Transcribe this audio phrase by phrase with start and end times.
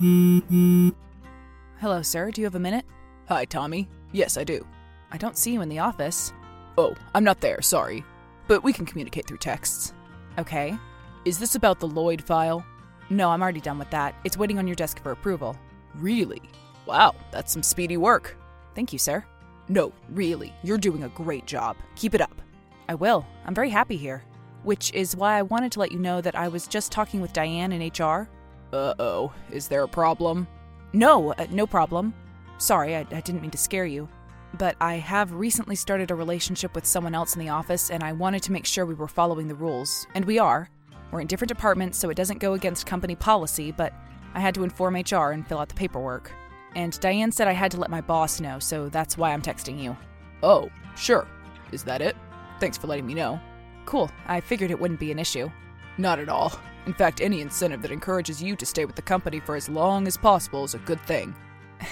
[0.00, 2.30] Hello, sir.
[2.30, 2.86] Do you have a minute?
[3.28, 3.86] Hi, Tommy.
[4.12, 4.66] Yes, I do.
[5.12, 6.32] I don't see you in the office.
[6.78, 8.02] Oh, I'm not there, sorry.
[8.48, 9.92] But we can communicate through texts.
[10.38, 10.74] Okay.
[11.26, 12.64] Is this about the Lloyd file?
[13.10, 14.14] No, I'm already done with that.
[14.24, 15.54] It's waiting on your desk for approval.
[15.96, 16.40] Really?
[16.86, 18.38] Wow, that's some speedy work.
[18.74, 19.22] Thank you, sir.
[19.68, 21.76] No, really, you're doing a great job.
[21.96, 22.40] Keep it up.
[22.88, 23.26] I will.
[23.44, 24.24] I'm very happy here.
[24.62, 27.34] Which is why I wanted to let you know that I was just talking with
[27.34, 28.30] Diane in HR.
[28.72, 30.46] Uh oh, is there a problem?
[30.92, 32.14] No, uh, no problem.
[32.58, 34.08] Sorry, I, I didn't mean to scare you.
[34.54, 38.12] But I have recently started a relationship with someone else in the office, and I
[38.12, 40.06] wanted to make sure we were following the rules.
[40.14, 40.68] And we are.
[41.10, 43.92] We're in different departments, so it doesn't go against company policy, but
[44.34, 46.32] I had to inform HR and fill out the paperwork.
[46.74, 49.80] And Diane said I had to let my boss know, so that's why I'm texting
[49.82, 49.96] you.
[50.42, 51.26] Oh, sure.
[51.72, 52.16] Is that it?
[52.60, 53.40] Thanks for letting me know.
[53.86, 54.10] Cool.
[54.26, 55.50] I figured it wouldn't be an issue.
[56.00, 56.58] Not at all.
[56.86, 60.06] In fact, any incentive that encourages you to stay with the company for as long
[60.06, 61.34] as possible is a good thing.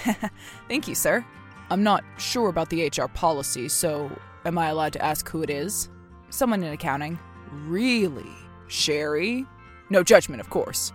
[0.67, 1.23] Thank you, sir.
[1.69, 4.11] I'm not sure about the HR policy, so
[4.45, 5.89] am I allowed to ask who it is?
[6.31, 7.19] Someone in accounting.
[7.51, 8.31] Really?
[8.67, 9.45] Sherry?
[9.91, 10.91] No judgment, of course.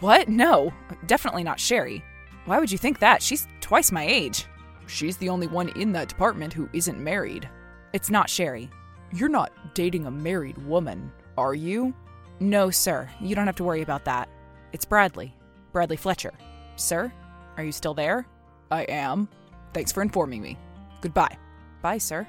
[0.00, 0.28] What?
[0.28, 0.72] No,
[1.06, 2.02] definitely not Sherry.
[2.46, 3.22] Why would you think that?
[3.22, 4.46] She's twice my age.
[4.86, 7.46] She's the only one in that department who isn't married.
[7.92, 8.70] It's not Sherry.
[9.12, 11.94] You're not dating a married woman, are you?
[12.44, 13.08] No, sir.
[13.22, 14.28] You don't have to worry about that.
[14.72, 15.34] It's Bradley.
[15.72, 16.34] Bradley Fletcher.
[16.76, 17.10] Sir,
[17.56, 18.26] are you still there?
[18.70, 19.28] I am.
[19.72, 20.58] Thanks for informing me.
[21.00, 21.38] Goodbye.
[21.80, 22.26] Bye, sir.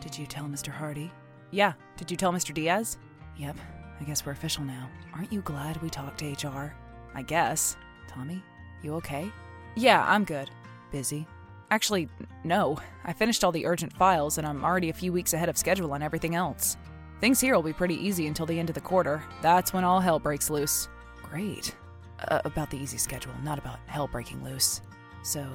[0.00, 0.68] Did you tell Mr.
[0.68, 1.12] Hardy?
[1.50, 1.74] Yeah.
[1.98, 2.54] Did you tell Mr.
[2.54, 2.96] Diaz?
[3.36, 3.58] Yep.
[4.00, 4.88] I guess we're official now.
[5.12, 6.74] Aren't you glad we talked to HR?
[7.14, 7.76] I guess.
[8.08, 8.42] Tommy,
[8.82, 9.30] you okay?
[9.76, 10.48] Yeah, I'm good.
[10.90, 11.26] Busy?
[11.70, 12.08] Actually,
[12.42, 12.78] no.
[13.04, 15.92] I finished all the urgent files and I'm already a few weeks ahead of schedule
[15.92, 16.76] on everything else.
[17.20, 19.22] Things here will be pretty easy until the end of the quarter.
[19.42, 20.88] That's when all hell breaks loose.
[21.22, 21.76] Great.
[22.28, 24.80] Uh, about the easy schedule, not about hell breaking loose.
[25.22, 25.46] So,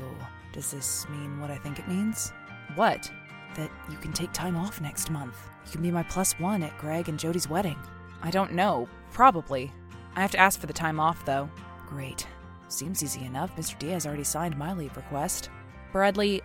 [0.53, 2.31] does this mean what I think it means?
[2.75, 3.11] What?
[3.55, 5.35] That you can take time off next month.
[5.65, 7.77] You can be my plus one at Greg and Jody's wedding.
[8.21, 8.87] I don't know.
[9.11, 9.71] Probably.
[10.15, 11.49] I have to ask for the time off, though.
[11.87, 12.27] Great.
[12.67, 13.55] Seems easy enough.
[13.55, 13.77] Mr.
[13.77, 15.49] Diaz already signed my leave request.
[15.95, 16.41] Bradley,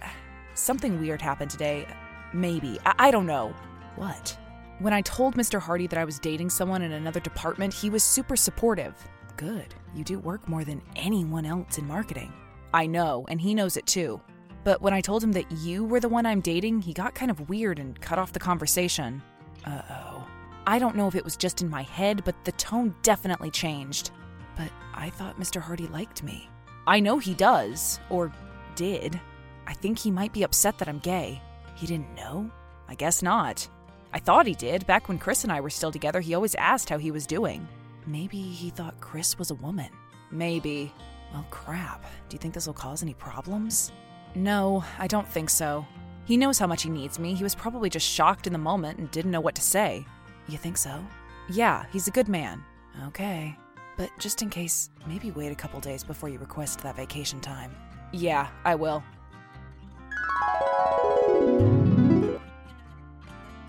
[0.55, 1.85] something weird happened today.
[2.33, 2.79] Maybe.
[2.87, 3.53] I, I don't know.
[3.97, 4.39] What?
[4.79, 5.59] When I told Mr.
[5.61, 8.95] Hardy that I was dating someone in another department, he was super supportive.
[9.37, 9.75] Good.
[9.93, 12.33] You do work more than anyone else in marketing.
[12.73, 14.21] I know, and he knows it too.
[14.63, 17.33] But when I told him that you were the one I'm dating, he got kind
[17.33, 19.21] of weird and cut off the conversation.
[19.65, 20.29] Uh oh.
[20.65, 24.13] I don't know if it was just in my head, but the tone definitely changed.
[24.57, 25.61] But I thought Mr.
[25.61, 26.49] Hardy liked me.
[26.87, 28.33] I know he does, or
[28.77, 29.21] did.
[29.67, 31.41] I think he might be upset that I'm gay.
[31.75, 32.51] He didn't know?
[32.89, 33.69] I guess not.
[34.13, 34.87] I thought he did.
[34.87, 37.67] Back when Chris and I were still together, he always asked how he was doing.
[38.07, 39.89] Maybe he thought Chris was a woman.
[40.31, 40.93] Maybe.
[41.33, 42.03] Well, crap.
[42.29, 43.93] Do you think this will cause any problems?
[44.35, 45.87] No, I don't think so.
[46.25, 47.35] He knows how much he needs me.
[47.35, 50.05] He was probably just shocked in the moment and didn't know what to say.
[50.49, 51.05] You think so?
[51.49, 52.63] Yeah, he's a good man.
[53.07, 53.57] Okay.
[53.97, 57.75] But just in case, maybe wait a couple days before you request that vacation time.
[58.13, 59.03] Yeah, I will.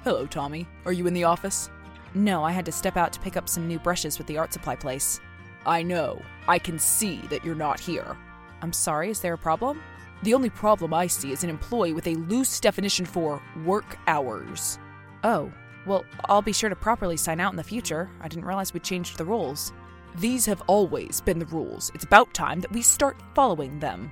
[0.03, 0.67] Hello, Tommy.
[0.85, 1.69] Are you in the office?
[2.15, 4.51] No, I had to step out to pick up some new brushes with the art
[4.51, 5.19] supply place.
[5.63, 6.19] I know.
[6.47, 8.17] I can see that you're not here.
[8.63, 9.79] I'm sorry, is there a problem?
[10.23, 14.79] The only problem I see is an employee with a loose definition for work hours.
[15.23, 15.51] Oh,
[15.85, 18.09] well, I'll be sure to properly sign out in the future.
[18.21, 19.71] I didn't realize we changed the rules.
[20.15, 21.91] These have always been the rules.
[21.93, 24.11] It's about time that we start following them.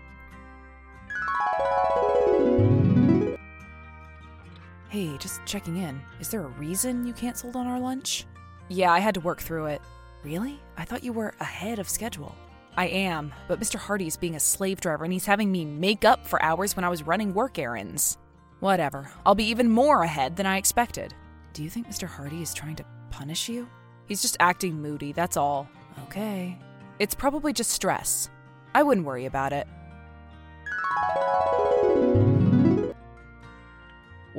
[4.90, 6.02] Hey, just checking in.
[6.20, 8.26] Is there a reason you canceled on our lunch?
[8.70, 9.84] Yeah, I had to work through it.
[10.24, 10.60] Really?
[10.78, 12.36] I thought you were ahead of schedule.
[12.76, 13.76] I am, but Mr.
[13.76, 16.84] Hardy is being a slave driver and he's having me make up for hours when
[16.84, 18.18] I was running work errands.
[18.62, 19.12] Whatever.
[19.28, 21.14] I'll be even more ahead than I expected.
[21.54, 22.08] Do you think Mr.
[22.08, 23.70] Hardy is trying to punish you?
[24.08, 25.70] He's just acting moody, that's all.
[26.06, 26.58] Okay.
[26.98, 28.32] It's probably just stress.
[28.74, 29.68] I wouldn't worry about it.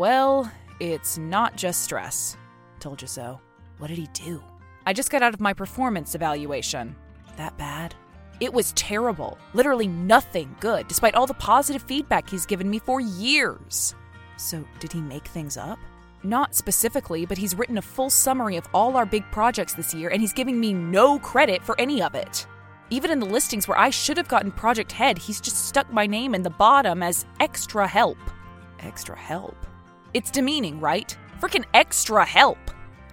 [0.00, 0.50] Well,
[0.80, 2.38] it's not just stress.
[2.78, 3.38] Told you so.
[3.76, 4.42] What did he do?
[4.86, 6.96] I just got out of my performance evaluation.
[7.36, 7.94] That bad?
[8.40, 9.36] It was terrible.
[9.52, 13.94] Literally nothing good, despite all the positive feedback he's given me for years.
[14.38, 15.78] So, did he make things up?
[16.22, 20.08] Not specifically, but he's written a full summary of all our big projects this year,
[20.08, 22.46] and he's giving me no credit for any of it.
[22.88, 26.06] Even in the listings where I should have gotten project head, he's just stuck my
[26.06, 28.16] name in the bottom as extra help.
[28.78, 29.66] Extra help?
[30.12, 31.16] It's demeaning, right?
[31.40, 32.58] Freaking extra help.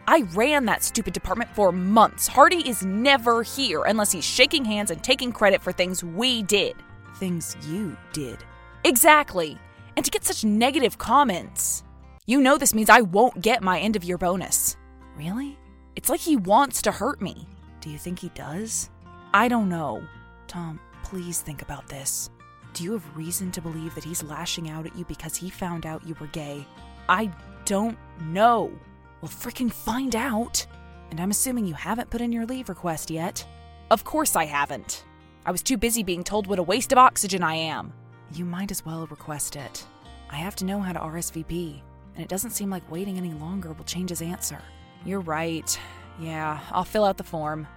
[0.07, 2.27] I ran that stupid department for months.
[2.27, 6.75] Hardy is never here unless he's shaking hands and taking credit for things we did.
[7.15, 8.39] Things you did.
[8.83, 9.57] Exactly.
[9.95, 11.83] And to get such negative comments.
[12.25, 14.77] You know this means I won't get my end of year bonus.
[15.17, 15.57] Really?
[15.95, 17.47] It's like he wants to hurt me.
[17.81, 18.89] Do you think he does?
[19.33, 20.03] I don't know.
[20.47, 22.29] Tom, please think about this.
[22.77, 25.87] Do you have reason to believe that he's lashing out at you because he found
[25.87, 26.63] out you were gay?
[27.09, 27.31] I
[27.65, 28.71] don't know.
[29.19, 30.63] Well, freaking find out.
[31.09, 33.43] And I'm assuming you haven't put in your leave request yet.
[33.89, 35.05] Of course I haven't.
[35.43, 37.93] I was too busy being told what a waste of oxygen I am.
[38.31, 39.83] You might as well request it.
[40.29, 41.81] I have to know how to RSVP,
[42.13, 44.61] and it doesn't seem like waiting any longer will change his answer.
[45.03, 45.79] You're right.
[46.19, 47.67] Yeah, I'll fill out the form.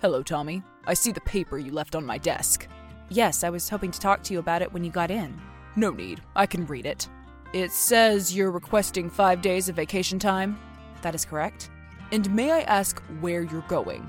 [0.00, 0.62] Hello, Tommy.
[0.86, 2.68] I see the paper you left on my desk.
[3.08, 5.40] Yes, I was hoping to talk to you about it when you got in.
[5.74, 6.22] No need.
[6.36, 7.08] I can read it.
[7.52, 10.56] It says you're requesting five days of vacation time.
[11.02, 11.70] That is correct.
[12.12, 14.08] And may I ask where you're going?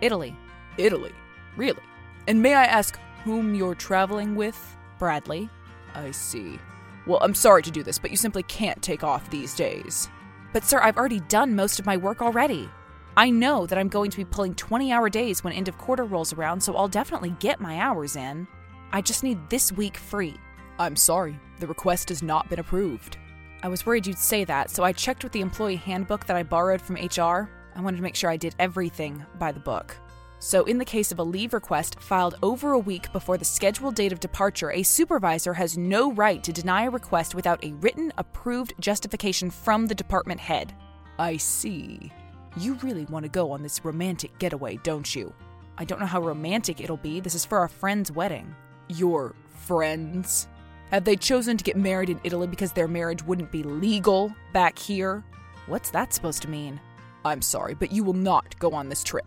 [0.00, 0.34] Italy.
[0.78, 1.12] Italy?
[1.54, 1.82] Really?
[2.28, 4.58] And may I ask whom you're traveling with?
[4.98, 5.50] Bradley.
[5.94, 6.58] I see.
[7.06, 10.08] Well, I'm sorry to do this, but you simply can't take off these days.
[10.54, 12.70] But, sir, I've already done most of my work already.
[13.18, 16.04] I know that I'm going to be pulling 20 hour days when end of quarter
[16.04, 18.46] rolls around, so I'll definitely get my hours in.
[18.92, 20.34] I just need this week free.
[20.78, 23.16] I'm sorry, the request has not been approved.
[23.62, 26.42] I was worried you'd say that, so I checked with the employee handbook that I
[26.42, 27.50] borrowed from HR.
[27.74, 29.96] I wanted to make sure I did everything by the book.
[30.38, 33.94] So, in the case of a leave request filed over a week before the scheduled
[33.94, 38.12] date of departure, a supervisor has no right to deny a request without a written,
[38.18, 40.74] approved justification from the department head.
[41.18, 42.12] I see.
[42.58, 45.34] You really want to go on this romantic getaway, don't you?
[45.76, 47.20] I don't know how romantic it'll be.
[47.20, 48.54] This is for our friend's wedding.
[48.88, 49.34] Your
[49.66, 50.48] friends?
[50.90, 54.78] Have they chosen to get married in Italy because their marriage wouldn't be legal back
[54.78, 55.22] here?
[55.66, 56.80] What's that supposed to mean?
[57.26, 59.26] I'm sorry, but you will not go on this trip.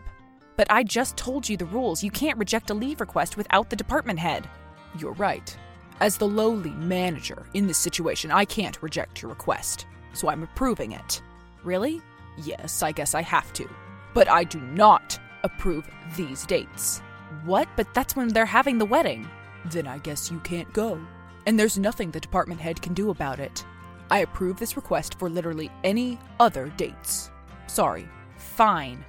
[0.55, 2.03] But I just told you the rules.
[2.03, 4.49] You can't reject a leave request without the department head.
[4.97, 5.55] You're right.
[5.99, 10.93] As the lowly manager in this situation, I can't reject your request, so I'm approving
[10.93, 11.21] it.
[11.63, 12.01] Really?
[12.43, 13.69] Yes, I guess I have to.
[14.13, 16.99] But I do not approve these dates.
[17.45, 17.67] What?
[17.75, 19.27] But that's when they're having the wedding.
[19.65, 20.99] Then I guess you can't go.
[21.45, 23.65] And there's nothing the department head can do about it.
[24.11, 27.31] I approve this request for literally any other dates.
[27.67, 28.07] Sorry.
[28.37, 29.05] Fine.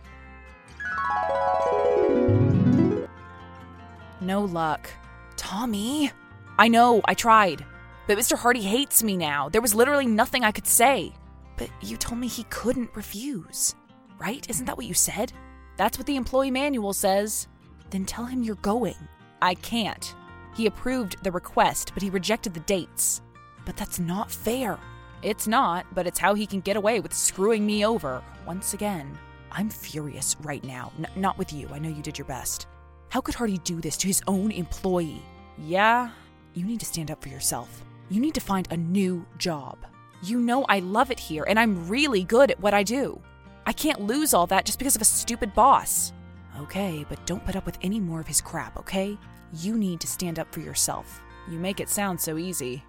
[4.20, 4.90] No luck.
[5.36, 6.12] Tommy!
[6.58, 7.64] I know, I tried.
[8.06, 8.36] But Mr.
[8.36, 9.48] Hardy hates me now.
[9.48, 11.14] There was literally nothing I could say.
[11.60, 13.74] But you told me he couldn't refuse,
[14.18, 14.48] right?
[14.48, 15.30] Isn't that what you said?
[15.76, 17.48] That's what the employee manual says.
[17.90, 18.96] Then tell him you're going.
[19.42, 20.14] I can't.
[20.56, 23.20] He approved the request, but he rejected the dates.
[23.66, 24.78] But that's not fair.
[25.22, 29.18] It's not, but it's how he can get away with screwing me over once again.
[29.52, 30.92] I'm furious right now.
[30.96, 31.68] N- not with you.
[31.70, 32.68] I know you did your best.
[33.10, 35.22] How could Hardy do this to his own employee?
[35.58, 36.08] Yeah,
[36.54, 37.84] you need to stand up for yourself.
[38.08, 39.76] You need to find a new job.
[40.22, 43.20] You know I love it here, and I'm really good at what I do.
[43.64, 46.12] I can't lose all that just because of a stupid boss.
[46.60, 49.16] Okay, but don't put up with any more of his crap, okay?
[49.54, 51.22] You need to stand up for yourself.
[51.50, 52.84] You make it sound so easy.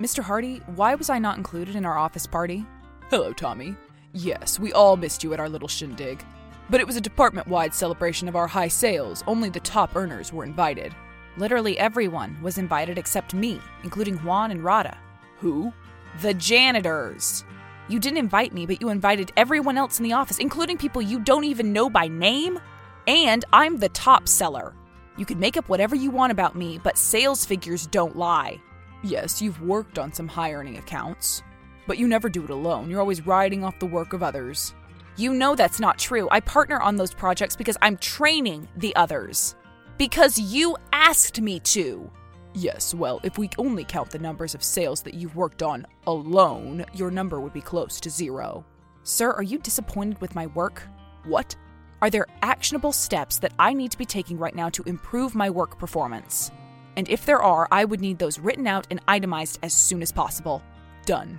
[0.00, 0.20] Mr.
[0.20, 2.66] Hardy, why was I not included in our office party?
[3.10, 3.76] Hello, Tommy.
[4.12, 6.24] Yes, we all missed you at our little shindig.
[6.68, 9.22] But it was a department wide celebration of our high sales.
[9.28, 10.92] Only the top earners were invited.
[11.36, 14.98] Literally everyone was invited except me, including Juan and Rada.
[15.38, 15.72] Who?
[16.20, 17.44] The janitors.
[17.88, 21.18] You didn't invite me, but you invited everyone else in the office, including people you
[21.20, 22.60] don't even know by name.
[23.06, 24.74] And I'm the top seller.
[25.16, 28.60] You can make up whatever you want about me, but sales figures don't lie.
[29.02, 31.42] Yes, you've worked on some high earning accounts,
[31.86, 32.88] but you never do it alone.
[32.88, 34.74] You're always riding off the work of others.
[35.16, 36.28] You know that's not true.
[36.30, 39.56] I partner on those projects because I'm training the others.
[39.98, 42.10] Because you asked me to.
[42.54, 46.84] Yes, well, if we only count the numbers of sales that you've worked on alone,
[46.92, 48.64] your number would be close to zero.
[49.04, 50.82] Sir, are you disappointed with my work?
[51.24, 51.56] What?
[52.02, 55.48] Are there actionable steps that I need to be taking right now to improve my
[55.48, 56.50] work performance?
[56.96, 60.12] And if there are, I would need those written out and itemized as soon as
[60.12, 60.62] possible.
[61.06, 61.38] Done.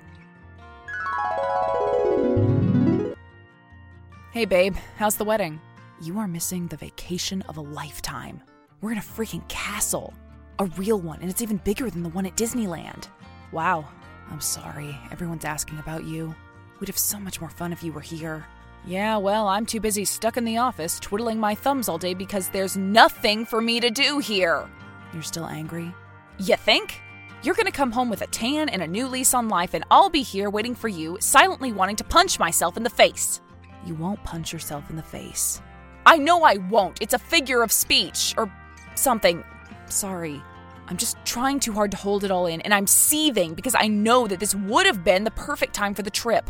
[4.32, 5.62] Hey, babe, how's the wedding?
[6.04, 8.42] You are missing the vacation of a lifetime.
[8.82, 10.14] We're in a freaking castle.
[10.60, 13.08] A real one, and it's even bigger than the one at Disneyland.
[13.54, 13.88] Wow.
[14.30, 14.98] I'm sorry.
[15.14, 16.36] Everyone's asking about you.
[16.82, 18.46] We'd have so much more fun if you were here.
[18.86, 22.50] Yeah, well, I'm too busy stuck in the office twiddling my thumbs all day because
[22.50, 24.68] there's nothing for me to do here.
[25.14, 25.96] You're still angry?
[26.38, 27.00] You think?
[27.44, 30.10] You're gonna come home with a tan and a new lease on life, and I'll
[30.10, 33.40] be here waiting for you, silently wanting to punch myself in the face.
[33.86, 35.62] You won't punch yourself in the face.
[36.06, 37.02] I know I won't.
[37.02, 38.52] It's a figure of speech, or
[38.96, 39.44] something.
[39.88, 40.42] Sorry.
[40.88, 43.88] I'm just trying too hard to hold it all in, and I'm seething because I
[43.88, 46.50] know that this would have been the perfect time for the trip.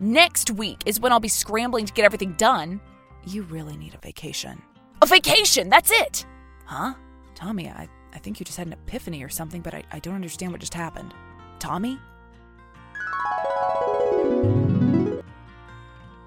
[0.00, 2.80] Next week is when I'll be scrambling to get everything done.
[3.26, 4.62] You really need a vacation.
[5.02, 5.68] A vacation!
[5.68, 6.26] That's it!
[6.64, 6.94] Huh?
[7.34, 10.14] Tommy, I, I think you just had an epiphany or something, but I, I don't
[10.14, 11.12] understand what just happened.
[11.58, 11.98] Tommy?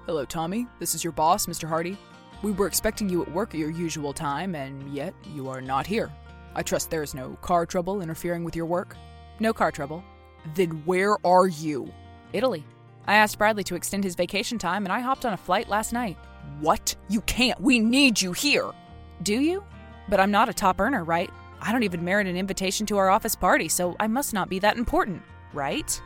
[0.06, 0.66] Hello, Tommy.
[0.78, 1.68] This is your boss, Mr.
[1.68, 1.98] Hardy.
[2.42, 5.86] We were expecting you at work at your usual time, and yet you are not
[5.86, 6.12] here.
[6.54, 8.96] I trust there is no car trouble interfering with your work?
[9.40, 10.04] No car trouble.
[10.54, 11.92] Then where are you?
[12.32, 12.64] Italy.
[13.06, 15.92] I asked Bradley to extend his vacation time, and I hopped on a flight last
[15.92, 16.16] night.
[16.60, 16.94] What?
[17.08, 17.60] You can't.
[17.60, 18.70] We need you here.
[19.22, 19.64] Do you?
[20.08, 21.30] But I'm not a top earner, right?
[21.60, 24.60] I don't even merit an invitation to our office party, so I must not be
[24.60, 26.00] that important, right?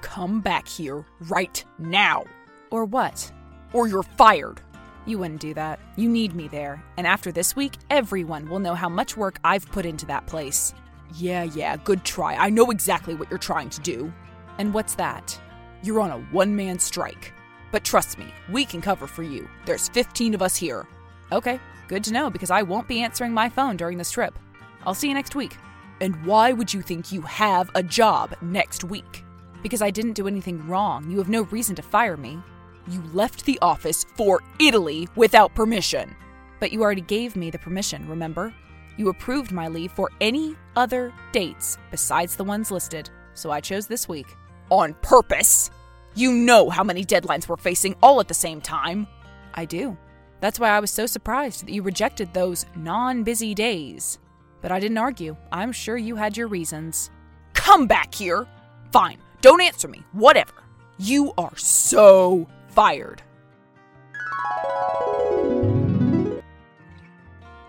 [0.00, 2.24] Come back here right now.
[2.70, 3.30] Or what?
[3.72, 4.62] Or you're fired.
[5.06, 5.80] You wouldn't do that.
[5.96, 6.82] You need me there.
[6.96, 10.72] And after this week, everyone will know how much work I've put into that place.
[11.14, 12.34] Yeah, yeah, good try.
[12.34, 14.12] I know exactly what you're trying to do.
[14.58, 15.38] And what's that?
[15.82, 17.34] You're on a one man strike.
[17.70, 19.48] But trust me, we can cover for you.
[19.66, 20.86] There's 15 of us here.
[21.32, 24.38] Okay, good to know because I won't be answering my phone during this trip.
[24.86, 25.56] I'll see you next week.
[26.00, 29.24] And why would you think you have a job next week?
[29.62, 31.10] Because I didn't do anything wrong.
[31.10, 32.38] You have no reason to fire me.
[32.86, 36.14] You left the office for Italy without permission.
[36.60, 38.54] But you already gave me the permission, remember?
[38.96, 43.86] You approved my leave for any other dates besides the ones listed, so I chose
[43.86, 44.26] this week.
[44.70, 45.70] On purpose?
[46.14, 49.06] You know how many deadlines we're facing all at the same time.
[49.54, 49.96] I do.
[50.40, 54.18] That's why I was so surprised that you rejected those non busy days.
[54.60, 55.36] But I didn't argue.
[55.50, 57.10] I'm sure you had your reasons.
[57.54, 58.46] Come back here!
[58.92, 60.04] Fine, don't answer me.
[60.12, 60.52] Whatever.
[60.98, 63.22] You are so fired.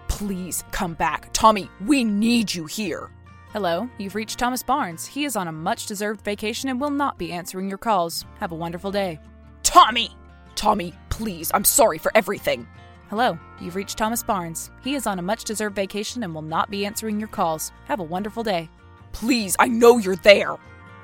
[0.07, 1.29] Please come back.
[1.33, 3.11] Tommy, we need you here.
[3.51, 5.05] Hello, you've reached Thomas Barnes.
[5.05, 8.25] He is on a much deserved vacation and will not be answering your calls.
[8.39, 9.19] Have a wonderful day.
[9.63, 10.09] Tommy!
[10.55, 12.67] Tommy, please, I'm sorry for everything.
[13.09, 14.71] Hello, you've reached Thomas Barnes.
[14.83, 17.71] He is on a much deserved vacation and will not be answering your calls.
[17.85, 18.69] Have a wonderful day.
[19.11, 20.55] Please, I know you're there.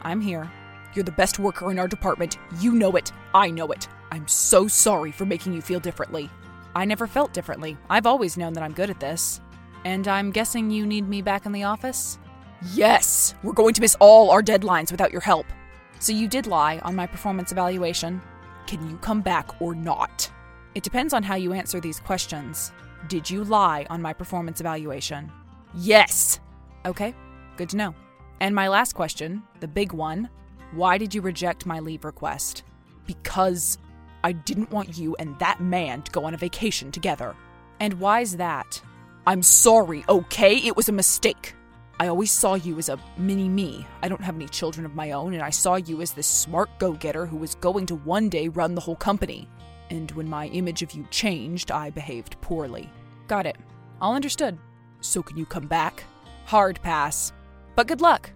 [0.02, 0.52] I'm here.
[0.94, 2.38] You're the best worker in our department.
[2.60, 3.12] You know it.
[3.34, 3.88] I know it.
[4.12, 6.30] I'm so sorry for making you feel differently.
[6.76, 7.78] I never felt differently.
[7.90, 9.42] I've always known that I'm good at this.
[9.86, 12.20] And I'm guessing you need me back in the office?
[12.74, 13.36] Yes!
[13.42, 15.46] We're going to miss all our deadlines without your help.
[16.00, 18.22] So you did lie on my performance evaluation.
[18.68, 20.30] Can you come back or not?
[20.76, 22.72] It depends on how you answer these questions.
[23.08, 25.32] Did you lie on my performance evaluation?
[25.74, 26.40] Yes!
[26.86, 27.16] Okay,
[27.58, 27.96] good to know.
[28.40, 30.30] And my last question, the big one
[30.72, 32.64] why did you reject my leave request?
[33.06, 33.78] Because
[34.24, 37.36] I didn't want you and that man to go on a vacation together.
[37.80, 38.82] And why's that?
[39.28, 40.58] I'm sorry, okay?
[40.58, 41.56] It was a mistake.
[42.00, 43.86] I always saw you as a mini me.
[44.02, 46.70] I don't have any children of my own, and I saw you as this smart
[46.80, 49.48] go getter who was going to one day run the whole company.
[49.92, 52.90] And when my image of you changed, I behaved poorly.
[53.28, 53.58] Got it.
[54.00, 54.58] All understood.
[55.02, 56.04] So can you come back?
[56.46, 57.34] Hard pass.
[57.76, 58.32] But good luck.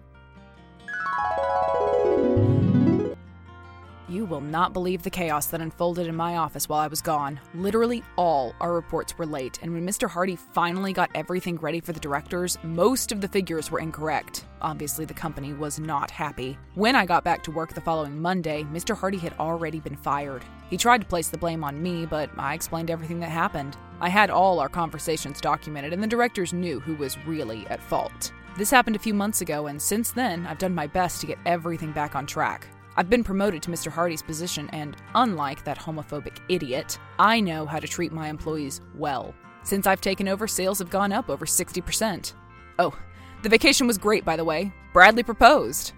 [4.08, 7.40] You will not believe the chaos that unfolded in my office while I was gone.
[7.54, 10.08] Literally all our reports were late, and when Mr.
[10.08, 14.44] Hardy finally got everything ready for the directors, most of the figures were incorrect.
[14.62, 16.56] Obviously, the company was not happy.
[16.76, 18.96] When I got back to work the following Monday, Mr.
[18.96, 20.44] Hardy had already been fired.
[20.70, 23.76] He tried to place the blame on me, but I explained everything that happened.
[24.00, 28.30] I had all our conversations documented, and the directors knew who was really at fault.
[28.56, 31.38] This happened a few months ago, and since then, I've done my best to get
[31.44, 32.68] everything back on track.
[32.98, 33.92] I've been promoted to Mr.
[33.92, 39.34] Hardy's position, and unlike that homophobic idiot, I know how to treat my employees well.
[39.64, 42.32] Since I've taken over, sales have gone up over 60%.
[42.78, 42.98] Oh,
[43.42, 44.72] the vacation was great, by the way.
[44.94, 45.92] Bradley proposed.